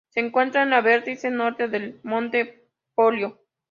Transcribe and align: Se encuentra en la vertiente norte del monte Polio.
Se 0.09 0.19
encuentra 0.19 0.63
en 0.63 0.71
la 0.71 0.81
vertiente 0.81 1.29
norte 1.29 1.67
del 1.67 1.99
monte 2.01 2.65
Polio. 2.95 3.39